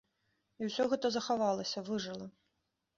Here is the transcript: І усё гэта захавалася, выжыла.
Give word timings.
І 0.61 0.69
усё 0.69 0.87
гэта 0.95 1.07
захавалася, 1.17 1.87
выжыла. 1.95 2.27